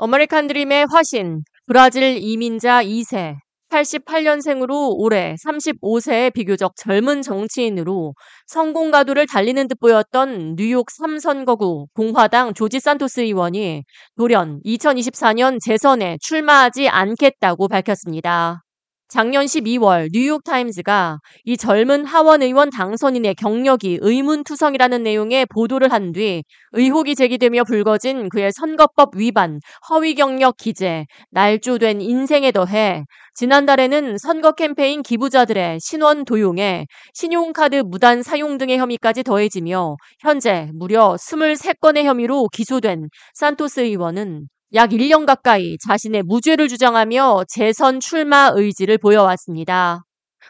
어메리칸 0.00 0.46
드림의 0.46 0.86
화신, 0.92 1.42
브라질 1.66 2.18
이민자 2.22 2.84
2세, 2.84 3.34
88년생으로 3.68 4.94
올해 4.96 5.34
35세의 5.44 6.32
비교적 6.32 6.76
젊은 6.76 7.20
정치인으로 7.20 8.14
성공 8.46 8.92
가도를 8.92 9.26
달리는 9.26 9.66
듯 9.66 9.80
보였던 9.80 10.54
뉴욕 10.54 10.86
3선거구 10.86 11.86
공화당 11.94 12.54
조지 12.54 12.78
산토스 12.78 13.22
의원이 13.22 13.82
돌연 14.16 14.60
2024년 14.64 15.58
재선에 15.60 16.16
출마하지 16.20 16.88
않겠다고 16.88 17.66
밝혔습니다. 17.66 18.62
작년 19.08 19.46
12월 19.46 20.10
뉴욕타임즈가 20.12 21.18
이 21.44 21.56
젊은 21.56 22.04
하원 22.04 22.42
의원 22.42 22.68
당선인의 22.68 23.36
경력이 23.36 23.98
의문투성이라는 24.02 25.02
내용의 25.02 25.46
보도를 25.46 25.90
한 25.90 26.12
뒤 26.12 26.44
의혹이 26.72 27.14
제기되며 27.14 27.64
불거진 27.64 28.28
그의 28.28 28.52
선거법 28.52 29.16
위반, 29.16 29.60
허위 29.88 30.14
경력 30.14 30.56
기재, 30.58 31.06
날조된 31.30 32.00
인생에 32.02 32.52
더해 32.52 33.04
지난달에는 33.34 34.18
선거 34.18 34.52
캠페인 34.52 35.02
기부자들의 35.02 35.78
신원 35.80 36.24
도용에 36.24 36.86
신용카드 37.14 37.84
무단 37.86 38.22
사용 38.22 38.58
등의 38.58 38.78
혐의까지 38.78 39.22
더해지며 39.22 39.96
현재 40.20 40.70
무려 40.74 41.14
23건의 41.14 42.04
혐의로 42.04 42.48
기소된 42.52 43.08
산토스 43.34 43.80
의원은 43.80 44.48
약 44.74 44.90
1년 44.90 45.24
가까이 45.24 45.78
자신의 45.78 46.24
무죄를 46.24 46.68
주장하며 46.68 47.44
재선 47.48 48.00
출마 48.00 48.50
의지를 48.54 48.98
보여왔습니다. 48.98 50.02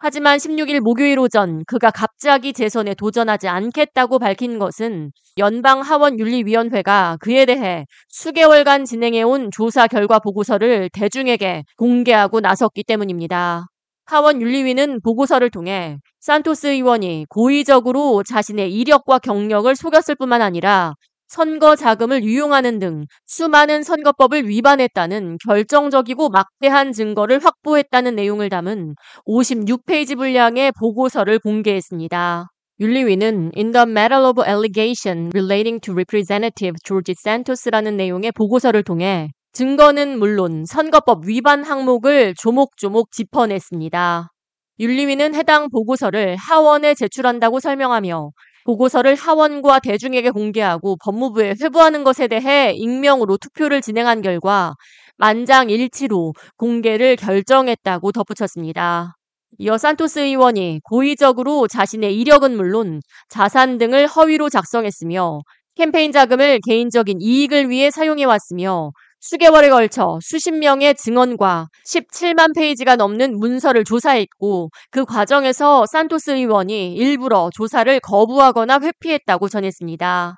하지만 0.00 0.38
16일 0.38 0.80
목요일 0.80 1.18
오전 1.18 1.62
그가 1.66 1.90
갑자기 1.90 2.54
재선에 2.54 2.94
도전하지 2.94 3.48
않겠다고 3.48 4.18
밝힌 4.18 4.58
것은 4.58 5.10
연방 5.36 5.82
하원 5.82 6.18
윤리위원회가 6.18 7.18
그에 7.20 7.44
대해 7.44 7.84
수개월간 8.08 8.86
진행해온 8.86 9.50
조사 9.50 9.86
결과 9.86 10.18
보고서를 10.18 10.88
대중에게 10.94 11.64
공개하고 11.76 12.40
나섰기 12.40 12.84
때문입니다. 12.84 13.66
하원 14.06 14.40
윤리위는 14.40 15.02
보고서를 15.02 15.50
통해 15.50 15.98
산토스 16.20 16.68
의원이 16.68 17.26
고의적으로 17.28 18.22
자신의 18.22 18.72
이력과 18.72 19.18
경력을 19.18 19.76
속였을 19.76 20.14
뿐만 20.14 20.40
아니라 20.40 20.94
선거 21.28 21.74
자금을 21.74 22.22
유용하는 22.24 22.78
등 22.78 23.06
수많은 23.26 23.82
선거법을 23.82 24.48
위반했다는 24.48 25.38
결정적이고 25.44 26.28
막대한 26.28 26.92
증거를 26.92 27.44
확보했다는 27.44 28.14
내용을 28.14 28.48
담은 28.48 28.94
56페이지 29.26 30.16
분량의 30.16 30.72
보고서를 30.78 31.38
공개했습니다. 31.40 32.46
윤리위는 32.78 33.52
In 33.56 33.72
the 33.72 33.84
matter 33.88 34.22
of 34.22 34.42
allegation 34.46 35.30
relating 35.34 35.80
to 35.80 35.94
Representative 35.94 36.76
George 36.84 37.14
Santos라는 37.18 37.96
내용의 37.96 38.32
보고서를 38.32 38.82
통해 38.82 39.30
증거는 39.52 40.18
물론 40.18 40.64
선거법 40.66 41.26
위반 41.26 41.64
항목을 41.64 42.34
조목조목 42.38 43.10
짚어냈습니다. 43.12 44.28
윤리위는 44.78 45.34
해당 45.34 45.70
보고서를 45.70 46.36
하원에 46.36 46.94
제출한다고 46.94 47.60
설명하며 47.60 48.30
보고서를 48.66 49.14
하원과 49.14 49.78
대중에게 49.78 50.30
공개하고 50.30 50.96
법무부에 51.04 51.54
회부하는 51.62 52.02
것에 52.02 52.26
대해 52.26 52.72
익명으로 52.74 53.36
투표를 53.38 53.80
진행한 53.80 54.22
결과 54.22 54.74
만장일치로 55.18 56.34
공개를 56.56 57.14
결정했다고 57.16 58.10
덧붙였습니다. 58.12 59.14
이어 59.58 59.78
산토스 59.78 60.18
의원이 60.18 60.80
고의적으로 60.82 61.68
자신의 61.68 62.18
이력은 62.18 62.56
물론 62.56 63.00
자산 63.28 63.78
등을 63.78 64.08
허위로 64.08 64.50
작성했으며 64.50 65.40
캠페인 65.76 66.10
자금을 66.10 66.58
개인적인 66.66 67.20
이익을 67.20 67.70
위해 67.70 67.90
사용해왔으며 67.90 68.90
수개월에 69.20 69.70
걸쳐 69.70 70.18
수십 70.22 70.52
명의 70.52 70.94
증언과 70.94 71.68
17만 71.86 72.54
페이지가 72.54 72.96
넘는 72.96 73.38
문서를 73.38 73.84
조사했고 73.84 74.70
그 74.90 75.04
과정에서 75.04 75.86
산토스 75.86 76.32
의원이 76.32 76.94
일부러 76.94 77.50
조사를 77.54 77.98
거부하거나 78.00 78.78
회피했다고 78.80 79.48
전했습니다. 79.48 80.36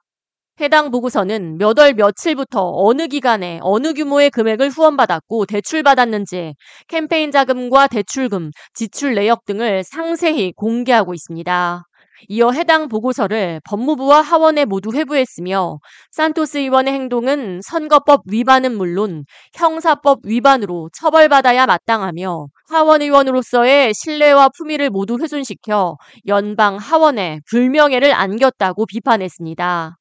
해당 0.60 0.90
보고서는 0.90 1.58
몇 1.58 1.78
월 1.78 1.94
며칠부터 1.94 2.72
어느 2.74 3.06
기간에 3.08 3.60
어느 3.62 3.94
규모의 3.94 4.30
금액을 4.30 4.70
후원받았고 4.70 5.46
대출받았는지 5.46 6.54
캠페인 6.88 7.30
자금과 7.30 7.86
대출금, 7.88 8.50
지출 8.74 9.14
내역 9.14 9.44
등을 9.44 9.84
상세히 9.84 10.52
공개하고 10.56 11.14
있습니다. 11.14 11.87
이어 12.26 12.50
해당 12.50 12.88
보고서를 12.88 13.60
법무부와 13.64 14.20
하원에 14.20 14.64
모두 14.64 14.90
회부했으며 14.92 15.78
산토스 16.10 16.58
의원의 16.58 16.92
행동은 16.92 17.60
선거법 17.62 18.22
위반은 18.26 18.76
물론 18.76 19.24
형사법 19.54 20.20
위반으로 20.24 20.90
처벌받아야 20.92 21.66
마땅하며 21.66 22.46
하원 22.68 23.02
의원으로서의 23.02 23.94
신뢰와 23.94 24.48
품위를 24.56 24.90
모두 24.90 25.18
훼손시켜 25.20 25.96
연방 26.26 26.76
하원에 26.76 27.40
불명예를 27.48 28.12
안겼다고 28.12 28.86
비판했습니다. 28.86 29.96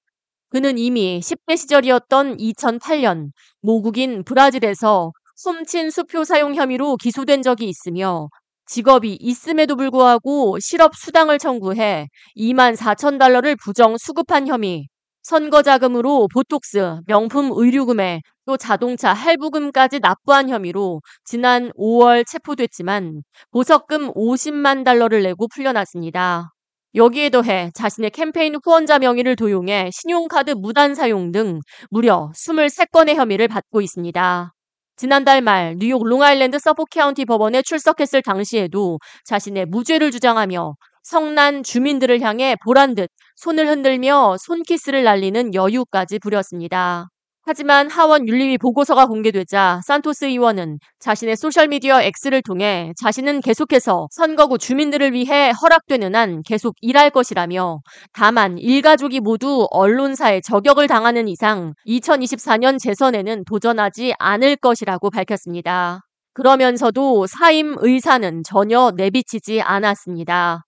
그는 0.49 0.77
이미 0.77 1.19
10대 1.21 1.57
시절이었던 1.57 2.37
2008년 2.37 3.29
모국인 3.61 4.23
브라질에서 4.23 5.11
훔친 5.43 5.91
수표 5.91 6.23
사용 6.23 6.55
혐의로 6.55 6.95
기소된 6.97 7.43
적이 7.43 7.69
있으며 7.69 8.29
직업이 8.67 9.17
있음에도 9.19 9.75
불구하고 9.75 10.59
실업 10.59 10.95
수당을 10.95 11.39
청구해 11.39 12.07
2만 12.35 12.75
4천 12.75 13.17
달러를 13.17 13.55
부정 13.55 13.97
수급한 13.97 14.47
혐의, 14.47 14.87
선거 15.23 15.61
자금으로 15.61 16.27
보톡스, 16.33 17.01
명품 17.05 17.51
의류금에 17.53 18.21
또 18.45 18.55
자동차 18.55 19.11
할부금까지 19.11 19.99
납부한 19.99 20.47
혐의로 20.49 21.01
지난 21.25 21.69
5월 21.75 22.25
체포됐지만 22.25 23.23
보석금 23.51 24.13
50만 24.13 24.85
달러를 24.85 25.23
내고 25.23 25.47
풀려났습니다. 25.49 26.53
여기에 26.95 27.29
더해 27.31 27.71
자신의 27.73 28.11
캠페인 28.11 28.55
후원자 28.63 28.99
명의를 28.99 29.35
도용해 29.35 29.89
신용카드 29.91 30.51
무단 30.51 30.95
사용 30.95 31.33
등 31.33 31.59
무려 31.89 32.31
23건의 32.33 33.15
혐의를 33.15 33.49
받고 33.49 33.81
있습니다. 33.81 34.53
지난달 34.97 35.41
말 35.41 35.75
뉴욕 35.77 36.03
롱아일랜드 36.03 36.57
서퍽 36.57 36.85
카운티 36.85 37.23
법원에 37.25 37.61
출석했을 37.61 38.23
당시에도 38.23 38.97
자신의 39.25 39.67
무죄를 39.67 40.09
주장하며 40.09 40.73
성난 41.03 41.61
주민들을 41.61 42.19
향해 42.21 42.55
보란 42.65 42.95
듯 42.95 43.11
손을 43.35 43.67
흔들며 43.67 44.37
손키스를 44.39 45.03
날리는 45.03 45.53
여유까지 45.53 46.17
부렸습니다. 46.17 47.09
하지만 47.49 47.89
하원 47.89 48.27
윤리위 48.27 48.57
보고서가 48.57 49.05
공개되자 49.05 49.79
산토스 49.85 50.25
의원은 50.25 50.79
자신의 50.99 51.37
소셜미디어 51.37 52.01
X를 52.01 52.41
통해 52.41 52.91
자신은 53.01 53.39
계속해서 53.39 54.09
선거구 54.11 54.57
주민들을 54.57 55.13
위해 55.13 55.51
허락되는 55.51 56.13
한 56.13 56.41
계속 56.45 56.75
일할 56.81 57.09
것이라며 57.09 57.79
다만 58.11 58.57
일가족이 58.57 59.21
모두 59.21 59.65
언론사에 59.71 60.41
저격을 60.41 60.87
당하는 60.87 61.29
이상 61.29 61.73
2024년 61.87 62.79
재선에는 62.79 63.45
도전하지 63.45 64.13
않을 64.19 64.57
것이라고 64.57 65.09
밝혔습니다. 65.09 66.01
그러면서도 66.33 67.27
사임 67.27 67.75
의사는 67.79 68.41
전혀 68.43 68.91
내비치지 68.93 69.61
않았습니다. 69.61 70.66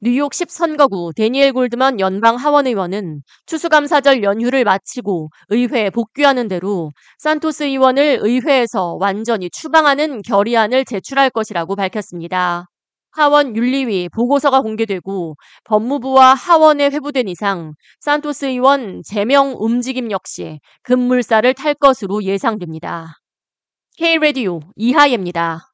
뉴욕 0.00 0.30
10선거구 0.30 1.12
데니엘 1.16 1.52
골드만 1.52 1.98
연방 1.98 2.36
하원의원은 2.36 3.22
추수감사절 3.46 4.22
연휴를 4.22 4.62
마치고 4.62 5.30
의회에 5.48 5.90
복귀하는 5.90 6.46
대로 6.46 6.92
산토스 7.18 7.64
의원을 7.64 8.20
의회에서 8.22 8.96
완전히 9.00 9.50
추방하는 9.50 10.22
결의안을 10.22 10.84
제출할 10.84 11.30
것이라고 11.30 11.74
밝혔습니다. 11.74 12.66
하원 13.10 13.56
윤리위 13.56 14.10
보고서가 14.14 14.60
공개되고 14.60 15.34
법무부와 15.64 16.34
하원에 16.34 16.90
회부된 16.90 17.26
이상 17.26 17.74
산토스 17.98 18.44
의원 18.46 19.02
제명 19.04 19.56
움직임 19.58 20.12
역시 20.12 20.60
급물살을 20.84 21.54
탈 21.54 21.74
것으로 21.74 22.22
예상됩니다. 22.22 23.16
K-레디오 23.96 24.60
이하예입니다. 24.76 25.67